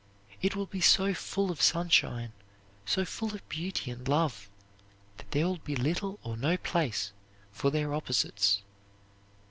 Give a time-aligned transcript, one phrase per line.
[0.41, 2.33] It will be so full of sunshine,
[2.87, 4.49] so full of beauty and love,
[5.17, 7.13] that there will be little or no place
[7.51, 8.63] for their opposites.